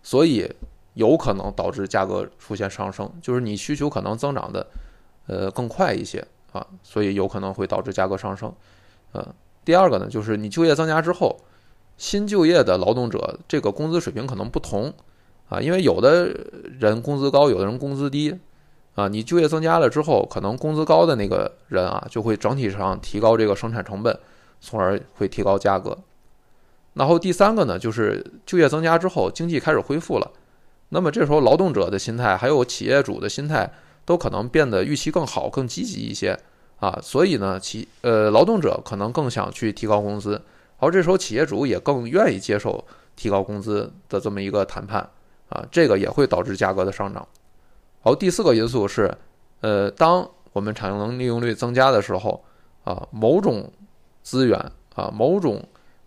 [0.00, 0.48] 所以
[0.94, 4.66] 有可能导致价格出现上升，就是你需求可能增长的
[5.26, 8.52] 呃更快一些啊，所以有可能会导致价格上升。
[9.12, 9.26] 呃，
[9.64, 11.36] 第二个呢，就是你就业增加之后，
[11.96, 14.92] 新就业的劳动者这个工资水平可能不同
[15.48, 16.26] 啊，因为有的
[16.78, 18.38] 人工资高，有的人工资低
[18.94, 19.08] 啊。
[19.08, 24.18] 你就业增加了之后，可能工资高的那个人啊，就会整体上提高这个生产成本，
[24.60, 25.96] 从而会提高价格。
[26.94, 30.30] 然后第三个呢，就是就业增加之后，经济开始恢复了，
[30.92, 33.72] 那么这时候劳动者的心态还有企业主的心态
[34.04, 36.38] 都可能变得预期更好、更积极一些。
[36.82, 40.42] 啊，所以呢，企呃劳动者可能更想去提高工资，
[40.78, 45.08] 而这时候企业主也更愿意接受提高工资的这么一个谈判，
[45.48, 47.24] 啊，这个也会导致价格的上涨。
[48.00, 49.16] 好，第四个因素是，
[49.60, 52.42] 呃，当我们产能利用率增加的时候，
[52.82, 53.70] 啊，某种
[54.24, 54.58] 资源
[54.96, 55.64] 啊，某种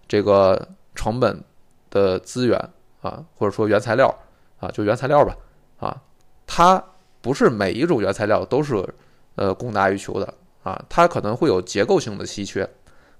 [0.09, 1.41] 这个成本
[1.89, 2.59] 的资源
[3.01, 4.13] 啊，或者说原材料
[4.59, 5.35] 啊，就原材料吧，
[5.79, 6.01] 啊，
[6.45, 6.83] 它
[7.21, 8.87] 不是每一种原材料都是
[9.35, 10.33] 呃供大于求的。
[10.63, 12.67] 啊，它可能会有结构性的稀缺，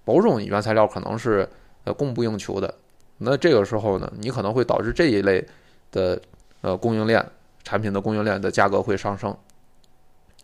[0.04, 1.48] 某种原材料可能是
[1.84, 2.74] 呃供不应求的，
[3.20, 5.48] 那这个时候呢，你可能会导致这一类
[5.92, 6.20] 的
[6.62, 7.24] 呃供应链
[7.64, 9.38] 产品的供应链的价格会上升。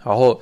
[0.03, 0.39] 然后，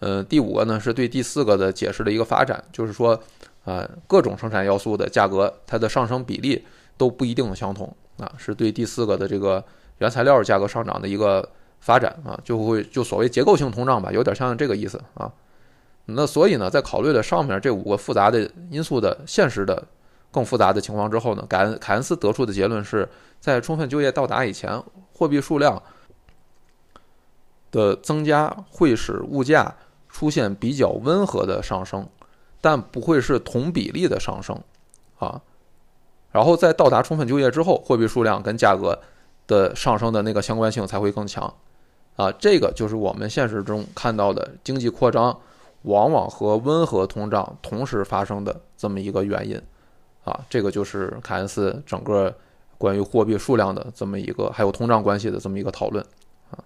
[0.00, 3.16] 呃，第五个呢是对第四个的解释的一个发展，就是说，
[3.64, 9.64] 啊，各种生产要素的价格它的上升比例都不一定相同啊，是对第四个的这个
[10.00, 15.32] 原材料价格上涨的一个发展啊，就会就所谓结构性通胀吧，有点像这个意思啊。
[16.06, 19.86] 那所以呢，在考虑了上面这五个复杂的因素的现实的
[20.30, 23.08] 更复杂的情况之后呢，凯恩凯恩斯得出的结论是
[23.38, 24.82] 在充分就业到达以前，
[25.12, 25.80] 货币数量
[27.70, 29.76] 的增加会使物价
[30.08, 32.08] 出现比较温和的上升，
[32.60, 34.58] 但不会是同比例的上升
[35.18, 35.40] 啊。
[36.32, 38.98] 然后在到达充分就业之后，货币数量跟价格
[39.50, 41.52] 的上升的那个相关性才会更强
[42.16, 42.32] 啊。
[42.32, 45.36] 这个就是我们现实中看到的经济扩张。
[45.84, 49.58] 往往和温和通胀同时发生的这么一个原因，
[50.24, 52.36] 啊，这个就是凯恩斯整个
[52.76, 56.04] 关于货币数量的这么一个还有通胀关系的这么一个讨论，
[56.50, 56.60] 啊，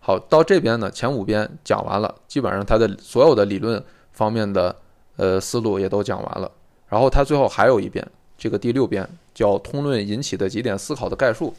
[0.00, 4.74] 好，到这边呢，前五边讲完了，基本上他的所有的理论方面的
[5.16, 6.50] 呃思路也都讲完了，
[6.88, 8.02] 然后他最后还有一遍，
[8.38, 11.52] 这个第六遍叫通论引起的几点思考的概述，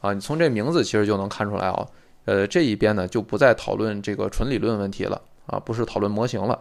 [0.00, 1.86] 啊，你从这名字其实就能看出来啊，
[2.24, 5.20] 呃，这一边呢就不再讨论这个纯理论问题了。
[5.46, 6.56] 啊，不是讨论模型了，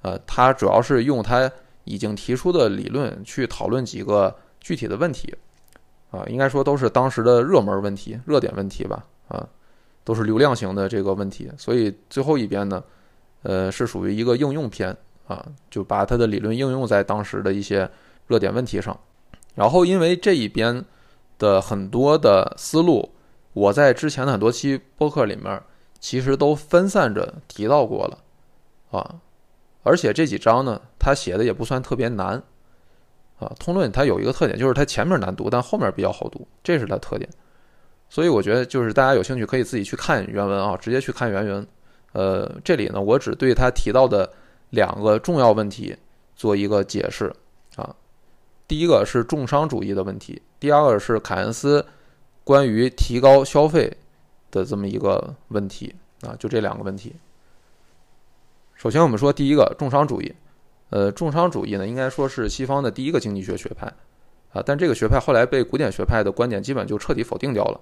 [0.00, 1.48] 呃，它主要是用它
[1.84, 5.32] 已经提出的理论去讨论几个具体的问题，
[6.10, 9.46] 啊，应该说都是当时的热门问题、热点问题吧，啊，
[10.02, 12.82] 都是流量型的这个问题，所以最后一边呢，
[13.42, 14.96] 呃，是属于一个应用篇，
[15.28, 17.88] 啊，就把它的理论应用在当时的一些
[18.26, 18.98] 热点问题上，
[19.54, 20.84] 然后因为这一边
[21.42, 23.10] 的很多的思路，
[23.52, 25.60] 我在之前的很多期播客里面
[25.98, 28.18] 其实都分散着提到过了。
[28.92, 29.16] 啊，
[29.82, 32.40] 而且这几章呢，他写的也不算特别难，
[33.40, 33.50] 啊。
[33.58, 37.28] 通论它有一个特点，就是它前面难读，但后面比较好读，这是它特点。
[38.08, 41.66] 所以我觉得，就是大家有兴趣可以自己去看原文啊，直接去看原文。
[42.12, 44.30] 呃，这里呢，我只对他提到的
[44.70, 45.96] 两个重要问题
[46.36, 47.34] 做一个解释
[47.74, 47.96] 啊。
[48.66, 51.84] 第一个是重商主义的问题，第二个是凯恩斯
[52.44, 53.96] 关于提高消费
[54.50, 57.14] 的这么一个问题啊，就这两个问题。
[58.74, 60.34] 首先，我们说第一个重商主义。
[60.90, 63.86] 呃，重商主义呢，应该说是西方的第一个经济学学派
[64.52, 67.80] 啊，但这个学派后来被古典学派的观点基本就彻底否定掉了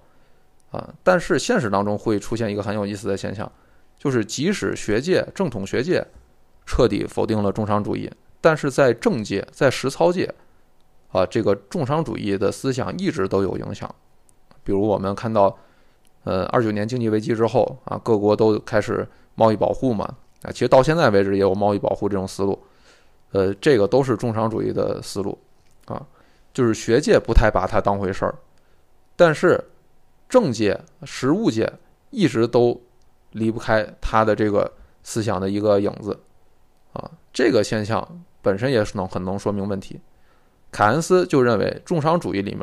[0.71, 0.95] 啊。
[1.03, 3.51] 但是现实当中会出现一个很有意思的现象。
[3.99, 6.07] 就是即使学界正统学界
[6.65, 10.33] 彻底否定了重商主义，但是在政界、在实操界，
[11.13, 13.93] 啊，这个重商主义的思想一直都有影响。
[14.63, 15.57] 比如我们看到，
[16.25, 20.05] 呃，二九年经济危机之后啊，各国都开始贸易保护嘛，
[20.43, 22.59] 啊，其实到现在为止也有贸易保护这种思路，
[23.33, 25.39] 呃，这个都是重商主义的思路，
[25.87, 26.07] 啊，
[26.53, 28.35] 就是学界不太把它当回事儿，
[29.17, 29.63] 但是
[30.29, 31.73] 政界、实务界
[32.11, 32.81] 一直都。
[33.35, 34.69] 离不开他的这个
[35.05, 36.19] 思想的一个影子，
[36.93, 40.01] 啊，这个现象本身也是能很能说明问题。
[40.71, 42.63] 凯恩斯就认为重商主义里面，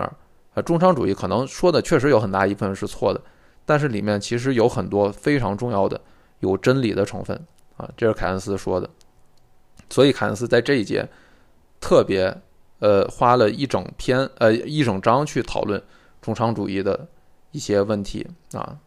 [0.53, 3.21] 啊，重商主义可能说的确实有很大一部分是错的，
[3.65, 5.99] 但是里面其实有很多非常重要的
[6.39, 7.45] 有真理的成分，
[7.77, 8.89] 啊，这是凯恩斯说的。
[9.89, 11.07] 所以凯恩斯在这一节
[11.79, 12.35] 特别
[12.79, 15.81] 呃花了一整篇呃一整章去讨论
[16.21, 17.07] 重商主义的
[17.51, 18.77] 一些问题啊，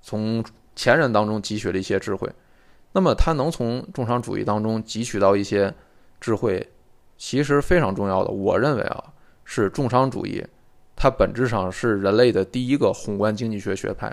[0.00, 0.44] 从。
[0.74, 2.26] 前人当中汲取了一些智慧，
[2.92, 5.74] 那么他能从重商主义当中汲取到一些
[6.18, 6.66] 智慧，
[7.24, 8.32] 其实非常重要的。
[8.32, 9.04] 我认为啊，
[9.44, 10.44] 是重商主义，
[10.96, 14.12] 它本质上是人类的第一个宏观经济学学派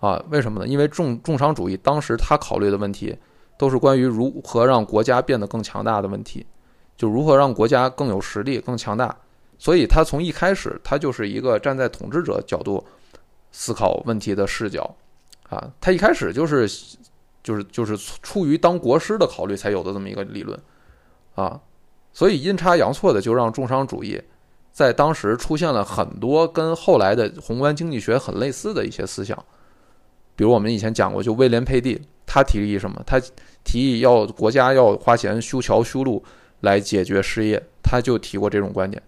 [0.00, 0.22] 啊。
[0.28, 0.66] 为什么呢？
[0.68, 3.16] 因为重重商主义当时他考虑的问题
[3.56, 6.46] 都是关于如何让国家变得更强大的问题，
[6.94, 9.16] 就如何让国家更有实力、更强大。
[9.58, 12.84] 所以他从一开始，他就是一个站在统治者角度
[13.50, 14.94] 思考问题的视角。
[15.48, 16.68] 啊，他一开始就是，
[17.42, 20.58] 就是就是出于当国师的考虑才有的这么一个理论，
[21.34, 21.58] 啊，
[22.14, 24.18] 所以阴差阳错的就让重商主义
[24.72, 29.36] 在当时出现了很多跟后来的宏观经济学很类似的一些思想，
[30.34, 33.02] 比如我们以前讲过，就威廉佩蒂，他提议什么？
[33.04, 33.20] 他
[33.62, 36.24] 提议要国家要花钱修桥修路
[36.60, 39.02] 来解决失业，他就提过这种观点，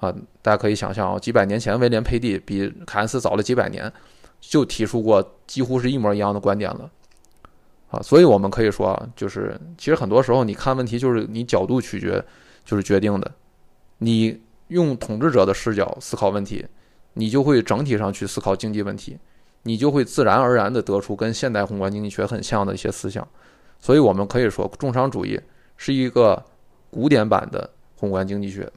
[0.00, 3.90] 啊，大家可以想象啊，几百年前威廉佩蒂比凯恩斯早了几百年。
[4.44, 6.90] 就提出过几乎是一模一样的观点了，
[7.92, 12.24] 啊，所以我们可以说啊，就是其实很多时候你看问题就是你角度取决，
[12.64, 13.30] 就是决定的。
[13.98, 16.66] 你用统治者的视角思考问题，
[17.12, 19.18] 你就会整体上去思考经济问题，
[19.64, 23.28] 你就会自然而然的得出跟现代宏观经济学很像的一些思想。
[23.78, 25.38] 所以我们可以说，重商主义
[25.76, 26.42] 是一个
[26.90, 28.72] 古典版的宏观经济学，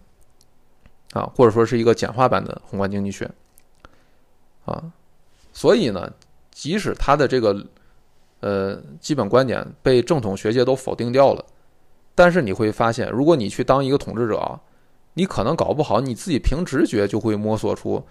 [1.13, 3.32] 啊，或者说是一个简化版的宏观经济学，
[4.65, 4.91] 啊。
[5.54, 6.12] 所以呢，
[6.51, 7.65] 即使它的这个
[8.45, 11.43] 呃基本观点被正统学界都否定掉了，
[12.13, 14.60] 但是你会发现，如果你去当一个统治者，
[15.15, 18.05] 你可能搞不好你自己凭直觉就会摸索出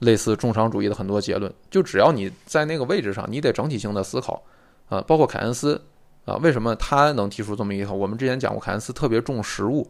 [0.00, 1.50] 类似重商主义的很多结论。
[1.70, 4.42] 就只要你在那个位置上，你得整体性的思考
[4.90, 5.00] 啊。
[5.06, 5.80] 包括凯恩斯
[6.26, 7.94] 啊，为什么他能提出这么一套？
[7.94, 9.88] 我们之前讲过，凯恩斯特别重实物，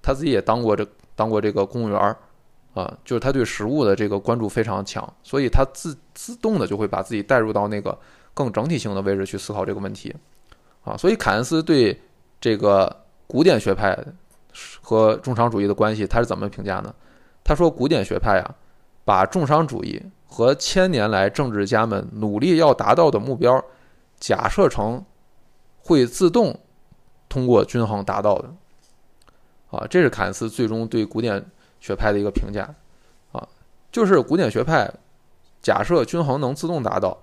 [0.00, 2.16] 他自己也当过这当过这个公务员儿。
[2.74, 7.96] 啊，就是他对食物的这个关注非常强，所以他自自动的就会把自己带入到那个
[8.34, 10.14] 更整体性的位置去思考这个问题，
[10.82, 11.98] 啊，所以凯恩斯对
[12.40, 13.96] 这个古典学派
[14.82, 16.94] 和重商主义的关系，他是怎么评价呢？
[17.42, 18.54] 他说，古典学派啊，
[19.04, 23.64] 把重商主义和千年来政治家们努力要达到的目标，
[24.18, 25.04] 假设成
[25.78, 26.60] 会自动
[27.28, 28.52] 通过均衡达到的，
[29.70, 31.44] 啊，这是凯恩斯最终对古典。
[31.80, 32.74] 学派的一个评价，
[33.30, 33.46] 啊，
[33.92, 34.90] 就是古典学派
[35.60, 37.14] 假设均衡能自动达到，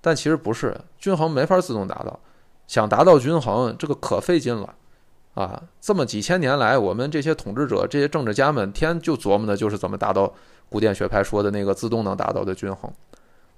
[0.00, 2.18] 但其实不是，均衡没法自动达到，
[2.66, 4.74] 想达到均衡，这个可费劲了，
[5.34, 10.32] 啊，这么几千年来，我们这些统治者、这些政治家们天就琢磨的就是怎么达到
[10.68, 12.90] 古典学派说的那个自动能达到的均衡，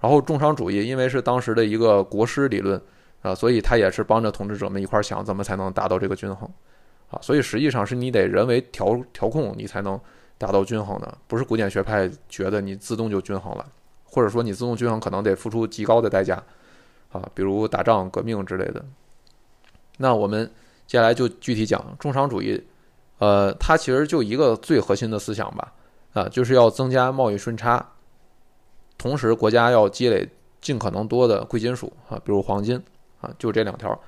[0.00, 2.81] 然后重商主义因为是当时的一个国师理论，
[3.22, 6.48] 啊，所以他也是帮着统治者们一块想怎么才能达到这个均衡，
[7.11, 10.00] 啊，所以实际上是你得人为调调控，你才能。
[10.40, 13.66] 达到均衡的，不是古典学派觉得你自动就均衡了，
[14.11, 16.42] 或者说你自动均衡可能得付出极高的代价，
[17.12, 18.85] 啊，比如打仗、革命之类的。
[19.99, 20.51] 那我们
[20.87, 22.62] 接下来就具体讲重商主义，
[23.18, 25.73] 呃，它其实就一个最核心的思想吧，
[26.12, 27.87] 啊，就是要增加贸易顺差，
[28.99, 30.29] 同时国家要积累
[30.61, 32.83] 尽可能多的贵金属啊，比如黄金
[33.20, 33.99] 啊，就这两条，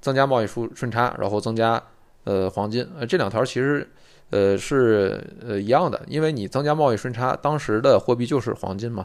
[0.00, 1.82] 增加贸易顺顺差，然后增加
[2.24, 3.88] 呃黄金，呃这两条其实
[4.30, 9.04] 呃是呃一样的，因为你增加贸易顺差，当时的货币就是黄金嘛，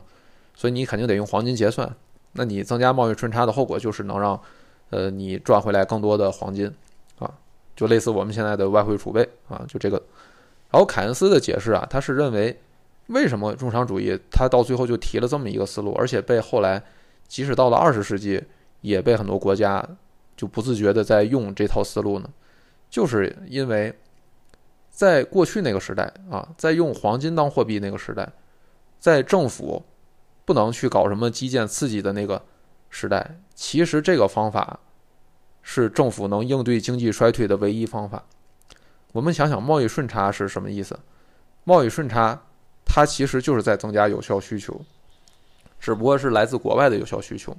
[0.56, 1.96] 所以你肯定得用黄金结算。
[2.34, 4.40] 那你增加贸易顺差的后果就是能让
[4.90, 6.70] 呃你赚回来更多的黄金
[7.18, 7.32] 啊，
[7.76, 10.02] 就类似我们现在的外汇储备啊，就这个。
[10.72, 12.60] 然后凯恩斯的解释啊，他是认为
[13.08, 16.84] 为什么重商主义他到最后就提了这么一个思路，而且被后来
[17.28, 18.44] 即使到了二十世纪
[18.82, 19.88] 也被很多国家
[20.36, 22.30] 就不自觉的在用这套思路呢？
[22.90, 23.94] 就是因为
[24.90, 28.30] 在过去那个时代啊，在用黄金当货币那个时代，
[29.00, 29.82] 在政府
[30.46, 32.42] 不能去搞什么基建刺激的那个
[32.90, 34.80] 时代，其实这个方法
[35.62, 38.24] 是政府能应对经济衰退的唯一方法。
[39.12, 41.00] 我们想想，贸易顺差是什么意思？
[41.64, 42.40] 贸易顺差
[42.86, 44.80] 它其实就是在增加有效需求，
[45.80, 47.58] 只不过是来自国外的有效需求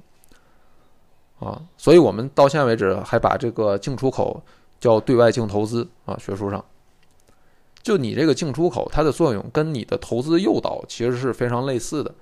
[1.39, 1.61] 啊。
[1.77, 4.41] 所以我们到现在为止还把这个进出口
[4.79, 6.17] 叫对外净投资啊。
[6.17, 6.63] 学术上，
[7.81, 12.15] 就你这个进出口，它的作用跟你的投资诱导其实是非常类似的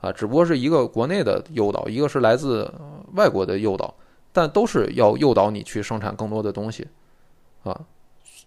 [0.00, 2.72] 啊，只不过是一个国内的诱导，一个是来自
[3.14, 3.94] 外国的诱导，
[4.32, 6.86] 但都是要诱导你去生产更多的东西
[7.62, 7.78] 啊。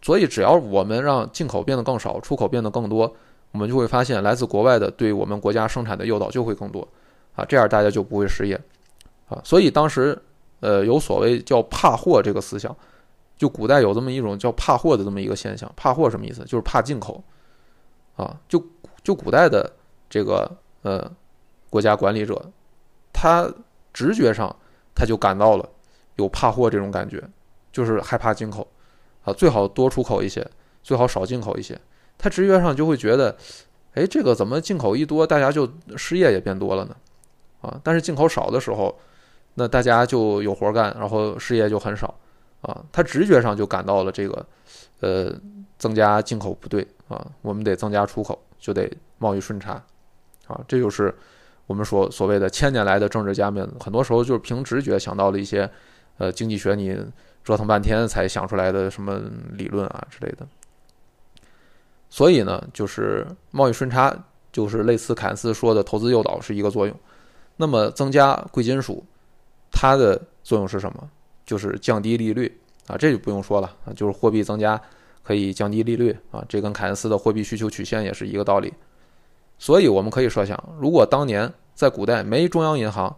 [0.01, 3.15] 所以，只要我们让进口变得更少，出口变得更多，
[3.51, 6.85] 我们就会发现来自国外的对我们国家生产的诱导就会更多，
[7.35, 8.59] 啊，这样大家就不会失业，
[9.29, 10.21] 啊，所以当时，
[10.59, 12.75] 呃，有所谓叫怕货这个思想，
[13.37, 15.71] 就古代有这么一种叫怕货的这么一个现象。
[15.75, 16.43] 怕货什么意思？
[16.43, 17.23] 就是怕进口，
[18.17, 18.61] 啊，就
[19.03, 19.71] 就古代的
[20.09, 21.09] 这个呃
[21.73, 22.39] 国家管理者，
[23.11, 23.51] 他
[23.91, 24.55] 直觉上
[24.93, 25.67] 他就感到了
[26.17, 27.19] 有怕货这种感觉，
[27.71, 28.67] 就是害怕进口。
[29.23, 30.47] 啊，最好多出口一些，
[30.83, 31.75] 最好少进口一些。
[32.15, 33.35] 他直觉上就会觉得，
[33.95, 36.95] 哎，这个怎么进口一多，大家就失业也变多了呢？
[37.61, 38.95] 啊，但是进口少的时候，
[39.55, 42.13] 那大家就有活干，然后失业就很少。
[42.61, 44.45] 啊，他直觉上就感到了这个，
[44.99, 45.33] 呃，
[45.79, 49.83] 增加进口不对啊，我们得增加出口，就得贸易顺差。
[50.45, 51.15] 啊，这就是
[51.67, 55.69] 我们所所谓的千年来的政治家们，很多时候就是凭直觉想到了一些，
[56.17, 56.97] 呃，经济学你。
[57.43, 59.21] 折腾半天才想出来的什么
[59.51, 60.47] 理论啊之类的，
[62.09, 64.15] 所以呢，就是贸易顺差
[64.49, 66.95] 就是类似凯恩斯说的投资诱导是一个作用。
[67.57, 69.03] 那么增加贵金属，
[69.73, 71.09] 它的作用是什么？
[71.45, 74.81] 就是降低利率啊，这就不用说了啊，就是货币增加
[75.21, 78.73] 可以降低利率啊，这跟凯恩斯的货币需求曲线也是一个道理。
[79.63, 83.15] 所以我们可以设想，如果当年在古代没中央银行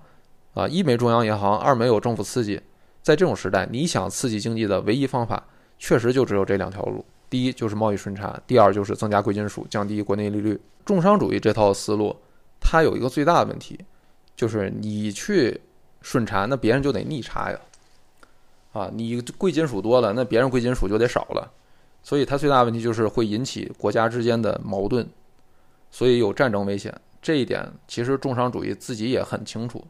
[0.53, 2.61] 啊，一没中央银行，二没有政府刺激。
[3.01, 5.43] 在这种时代，你想刺激经济的唯一方法，
[5.79, 10.61] 确实就只有这两条路：第一就是贸易顺差，第二就是增加贵金属，降低国内利率。
[10.85, 12.15] 重商主义这套思路，
[12.61, 13.79] 它有一个最大的问题，
[14.35, 15.59] 就是你去
[16.03, 17.59] 顺差，那别人就得逆差呀。
[18.71, 21.51] 啊，你贵金属多了，那别人贵金属就得少了，
[22.03, 25.09] 所以它最大的问题就是会引起国家之间的矛盾，
[25.95, 26.93] 所以有战争危险。
[27.21, 29.81] 这一点其实重商主义自己也很清楚，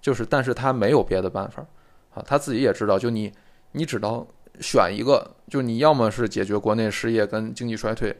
[0.00, 1.66] 就是，但是他没有别的办法。
[2.14, 3.32] 啊，他自己也知道，就你，
[3.72, 4.24] 你只能
[4.60, 8.16] 选一个，就你要么是解决国内失业跟经济衰退，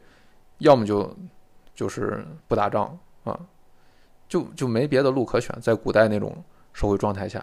[0.57, 1.15] 要么就
[1.73, 3.39] 就是不打仗啊，
[4.27, 5.57] 就就没别的路可选。
[5.61, 7.41] 在古代那种社会状态下，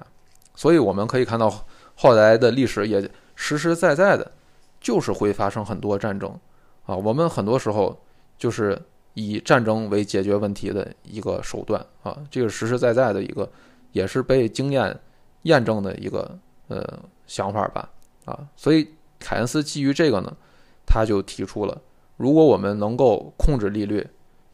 [0.54, 1.50] 所以我们可以看到
[1.94, 3.00] 后来的历史也
[3.34, 4.30] 实实在在的，
[4.78, 6.38] 就是会发生很多战争
[6.84, 6.94] 啊。
[6.94, 7.98] 我们很多时候
[8.36, 8.78] 就是
[9.16, 13.50] 以战争为解决问题的一个手段啊，这个实实在在的一个，
[13.90, 14.96] 也是被经验。
[15.42, 16.84] 验证的一个呃
[17.28, 17.88] 想法吧，
[18.24, 18.84] 啊，所以
[19.20, 20.36] 凯恩斯基于这个呢，
[20.84, 21.80] 他就提出了，
[22.16, 24.04] 如果我们能够控制利率，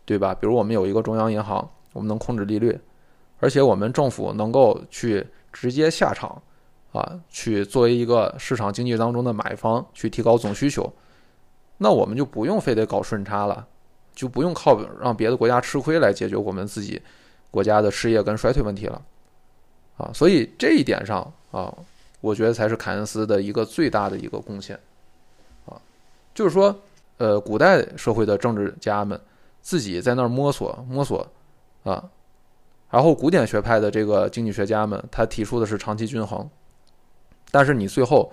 [0.05, 0.35] 对吧？
[0.35, 2.79] 比如我们有一个中央银行，我们能控制利率，
[3.39, 6.43] 而且我们政府能够去直接下场，
[6.93, 10.93] 啊，去作为一个市场经济当中的买方去提高总需求，
[11.79, 13.67] 那我们就不用非得搞顺差了，
[14.15, 17.01] 就不用靠让别的国家吃亏来解决我们自己
[17.51, 19.03] 国家的失业跟衰退问题了。
[19.99, 21.73] 啊，所以这一点上啊，
[22.23, 24.75] 我觉得才是凯恩斯的一个最大的一个贡献，
[25.67, 25.77] 啊，
[26.35, 26.75] 就是说，
[27.19, 29.21] 呃，古代社会的政治家们
[29.61, 31.27] 自己在那儿摸索摸索，
[31.85, 32.03] 啊，
[32.91, 36.49] 然后古典学派的这个经济学家们，他提出的是长期均衡，
[37.51, 38.33] 但是你最后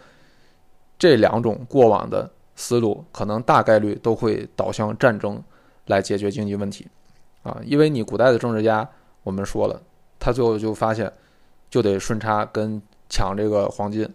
[0.97, 5.43] 这两种过往的思路，可能大概率都会导向战争
[5.89, 6.87] 来解决经济问题，
[7.43, 8.89] 啊，因为你古代的政治家，
[9.21, 9.79] 我们说了，
[10.17, 11.13] 他最后就发现。
[11.71, 14.11] 就得顺差跟抢这个黄金，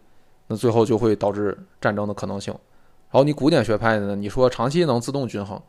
[0.48, 2.52] 那最后就会导致战争的可能性。
[2.52, 5.62] 然后你古典学派呢，你说长期能自动均衡，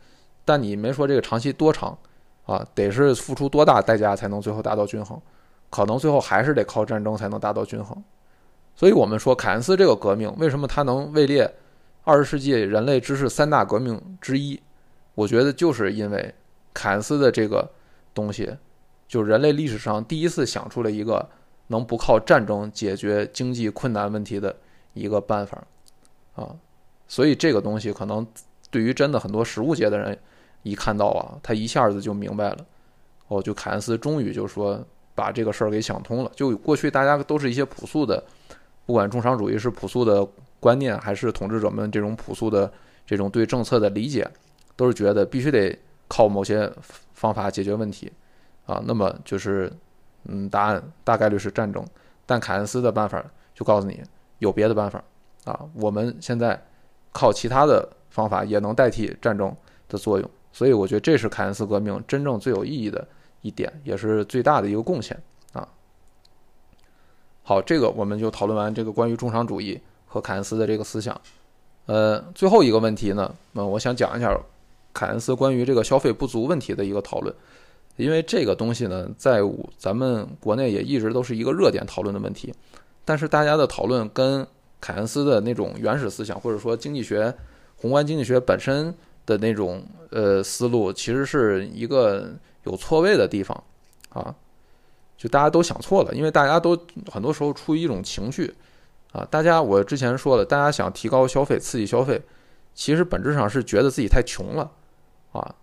[0.43, 1.95] 但你没说这个长期多长
[2.47, 5.21] 啊，得是付出多大代价才能最后达到均衡？
[5.69, 7.95] 可能最后还是得靠战争才能达到均衡。
[8.75, 11.47] 所以我们说凯恩斯这个革命为什么他能位列
[12.03, 14.59] 二十世纪人类知识三大革命之一，
[15.15, 16.33] 我觉得就是因为
[16.73, 17.67] 凯恩斯的这个
[18.13, 18.55] 东西，
[19.07, 21.27] 就人类历史上第一次想出了一个
[21.67, 24.55] 能不靠战争解决经济困难问题的
[24.93, 25.63] 一个办法
[26.35, 26.55] 啊。
[27.07, 28.25] 所以这个东西可能
[28.69, 30.17] 对于真的很多实务界的人
[30.63, 32.65] 一看到啊，他一下子就明白了。
[33.27, 34.79] 哦，就凯恩斯终于就说
[35.15, 36.31] 把这个事儿给想通了。
[36.35, 38.23] 就过去大家都是一些朴素的，
[38.85, 40.27] 不管重商主义是朴素的。
[40.57, 42.71] 观念还是统治者们这种朴素的
[43.05, 44.27] 这种对政策的理解，
[44.75, 46.71] 都是觉得必须得靠某些
[47.13, 48.11] 方法解决问题
[48.65, 48.81] 啊。
[48.85, 49.71] 那么就是，
[50.25, 51.85] 嗯，答案大概率是战争。
[52.25, 53.23] 但凯恩斯的办法
[53.53, 54.01] 就告诉你
[54.39, 55.03] 有别的办法
[55.43, 55.59] 啊。
[55.73, 56.59] 我们现在
[57.11, 59.55] 靠其他的方法也能代替战争
[59.87, 60.29] 的作用。
[60.51, 63.07] 所以我觉得这是凯恩斯革命真正最有意义的
[63.41, 65.21] 一点，也是最大的一个贡献
[65.53, 65.67] 啊。
[67.43, 69.81] 好，这个我们就讨论完这个关于重商主义。
[70.07, 71.19] 和凯恩斯的这个思想，
[71.87, 74.33] 呃，最后一个问题呢，那我想讲一下
[74.95, 77.35] 凯恩斯关于这个消费不足问题的一个讨论，
[77.97, 79.41] 因为这个东西呢，在
[79.77, 82.53] 咱们国内也一直都是一个热点讨论的问题，
[83.03, 84.47] 但是大家的讨论跟
[84.79, 87.31] 凯恩斯的那种原始思想，或者说经济学、
[87.75, 92.33] 宏观经济学本身的那种呃思路，其实是一个
[92.63, 93.63] 有错位的地方。
[94.09, 94.33] 啊，
[95.17, 96.77] 就大家都想错了，因为大家都
[97.11, 98.53] 很多时候出于一种情绪。
[99.11, 102.21] 啊，大家，我之前说了，大家想提高消费、刺激消费，
[102.73, 104.69] 其实本质上是觉得自己太穷了，
[105.35, 105.55] 啊，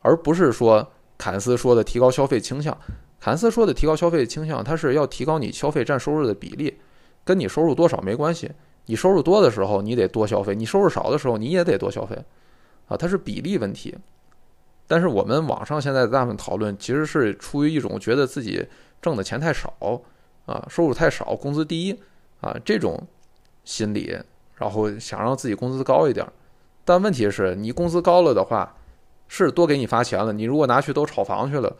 [0.00, 2.76] 而不是说凯恩斯说的提高消费倾向。
[3.20, 6.78] 凯恩斯说的提高消费倾向，它是要提高你消费占收入的比例，
[7.24, 8.50] 跟你收入多少没关系。
[8.86, 12.16] 你收入多的时候，你得多消费；你收入少的时候，你也得多消费，
[12.88, 13.96] 啊，它是比例问题。
[14.86, 18.66] 但是我们网上现在大部分讨论，其实是出于一种觉得自己
[19.00, 19.72] 挣的钱太少，
[20.46, 21.98] 啊，收入太少，工资低。
[22.40, 22.98] 啊，这种
[23.64, 24.18] 心理，
[24.54, 26.26] 然后想让自己工资高一点，
[26.86, 28.74] 但问题是你工资高了的话，
[29.32, 30.32] 是多给你发钱了。
[30.32, 31.76] 你如果拿去都炒房去了，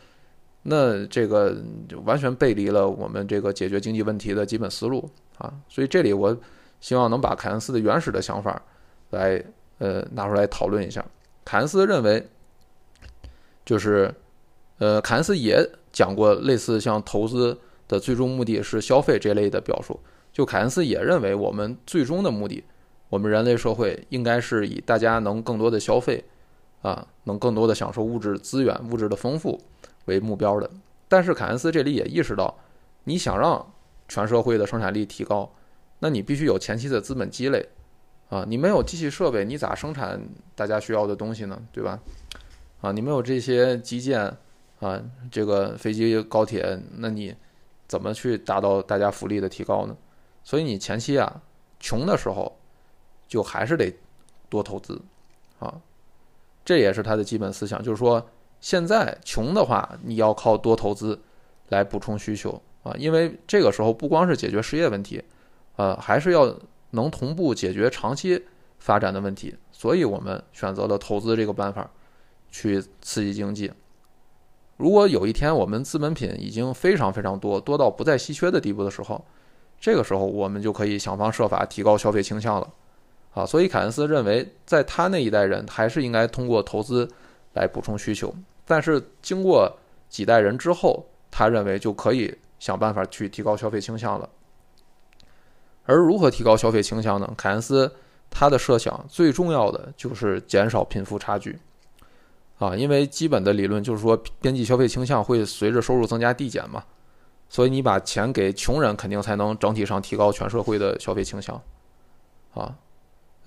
[0.63, 1.57] 那这个
[1.89, 5.53] 就完全背离了我们这个解决经济问题的基本思路啊。
[5.69, 6.37] 所以这里我
[6.81, 8.63] 希望能把凯恩斯的原始的想法
[9.11, 9.43] 来
[9.79, 11.05] 呃拿出来讨论一下。
[11.45, 12.25] 凯恩斯认为，
[13.65, 14.15] 就是
[14.79, 19.99] 呃，凯恩斯也讲过类似像投资的最终目的是消费这类的表述。
[20.33, 22.63] 就凯恩斯也认为，我们最终的目的，
[23.09, 26.23] 我们人类社会应该是以大家能更多的消费，
[26.83, 29.61] 啊，能更多的享受物质资源、物质的丰富
[30.07, 30.71] 为目标的。
[31.09, 32.55] 但是凯恩斯这里也意识到，
[33.05, 33.75] 你想让
[34.09, 35.53] 全社会的生产力提高，
[35.99, 37.69] 那你必须有前期的资本积累，
[38.29, 40.21] 啊，你没有机器设备，你咋生产
[40.55, 41.61] 大家需要的东西呢？
[41.73, 42.01] 对吧？
[42.81, 44.21] 啊，你没有这些基建，
[44.81, 47.35] 啊，这个飞机、高铁，那你
[47.87, 49.97] 怎么去达到大家福利的提高呢？
[50.43, 51.43] 所以你前期啊，
[51.79, 52.57] 穷的时候，
[53.29, 53.95] 就还是得
[54.49, 55.01] 多投资，
[55.59, 55.79] 啊，
[56.71, 58.25] 这也是他的基本思想，就是说
[58.61, 61.21] 现在穷的话，你要靠多投资
[61.71, 65.21] 来补充需求啊，因为这个时候不光是解决失业问题，
[65.75, 66.57] 呃，还是要
[66.91, 68.41] 能同步解决长期
[68.79, 71.91] 发展的问题，所以我们选择了投资这个办法
[72.53, 73.73] 去刺激经济。
[74.77, 79.25] 如果有一天我们资本品已经非常非常多，多到不再稀缺的地步的时候，
[79.81, 82.73] 这个时候，我们就可以想方设法提高消费倾向了，
[83.33, 87.09] 啊，所以凯恩斯认为，在他那一代人还是应该通过投资
[87.53, 89.79] 来补充需求，但是经过
[90.09, 94.29] 几代人之后，他认为就可以想办法去提高消费倾向了。
[95.85, 97.33] 而如何提高消费倾向呢？
[97.37, 97.93] 凯恩斯
[98.29, 101.59] 他的设想最重要的就是减少贫富差距，
[102.59, 106.85] 啊，因为基本的理论就是说，边际消费倾向会随着收入增加递减嘛。
[107.49, 111.61] 所以你把钱给穷人，肯定才能整体上提高全社会的消费倾向，
[112.55, 112.77] 啊，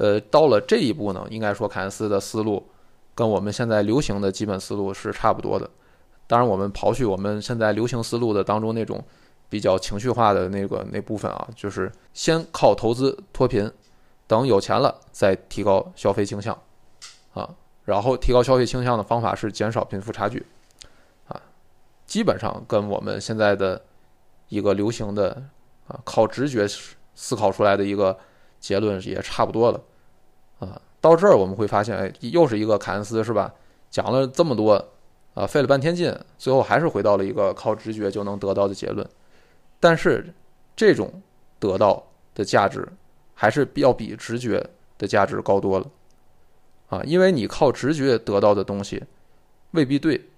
[0.03, 2.61] 呃，到了这一步呢，应该说凯恩斯的思路
[3.15, 5.69] 跟我们现在流行的基本思路是差不多的。
[6.27, 9.01] 当然，我们刨去我们现在流行思路的当中那种
[9.47, 13.71] 比较情绪化的那个那部分啊，就是先靠投资脱贫，
[14.27, 16.53] 等有钱了再提高消费倾向，
[17.33, 17.49] 啊，
[17.85, 20.45] 然后提高消费倾向的方法是减少贫富差距，
[21.29, 21.41] 啊，
[22.05, 23.81] 基本上跟我们现在的。
[24.49, 25.41] 一个流行的
[25.87, 26.67] 啊，靠直觉
[27.15, 28.15] 思考出来的一个
[28.59, 29.81] 结论也差不多了
[30.59, 30.81] 啊。
[31.01, 33.53] 到这儿我们会发现，哎，又是一个凯恩斯是吧？
[33.89, 34.73] 讲了这么多
[35.33, 39.07] 啊，费了半天劲，最后还是回到了一个靠直觉就能得到的结论。
[39.79, 40.33] 但是
[40.75, 41.21] 这种
[41.59, 42.01] 得到
[42.33, 42.87] 的价值
[43.33, 44.65] 还是要比直觉
[44.97, 45.87] 的价值高多了
[46.89, 49.03] 啊，因为你靠直觉得到的东西
[49.71, 50.29] 未必对。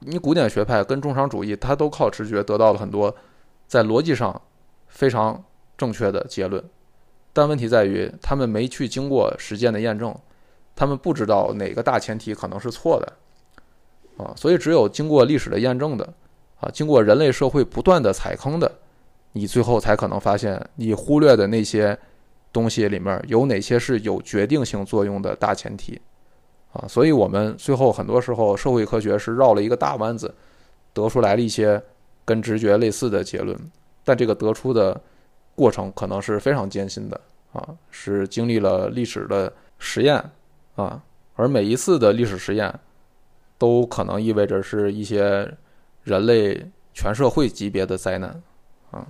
[0.00, 3.14] 你古典学派跟重商主义，它都靠直觉得到了很多。
[3.68, 4.42] 在逻辑上
[4.88, 5.44] 非常
[5.78, 6.62] 正确的结论，
[7.32, 10.14] 但问题在于他们没去经过实践的验证，
[10.76, 16.12] 他们不知道哪个大前提可能是错的，啊，所以只有经过历史的验证的，
[16.60, 18.70] 啊，经过人类社会不断的踩坑的，
[19.32, 21.98] 你最后才可能发现你忽略的那些
[22.52, 25.98] 东西里面有哪些是有决定性作用的大前提，
[26.74, 30.34] 啊，所以我们最后很多时候社会科学是绕了一个大弯子，
[30.92, 31.82] 得出来了一些
[32.26, 33.58] 跟直觉类似的结论，
[34.04, 35.00] 但这个得出的。
[35.54, 37.20] 过程可能是非常艰辛的
[37.52, 40.22] 啊，是经历了历史的实验
[40.76, 41.02] 啊，
[41.34, 42.72] 而每一次的历史实验，
[43.58, 45.52] 都可能意味着是一些
[46.02, 48.42] 人类全社会级别的灾难
[48.90, 49.06] 啊。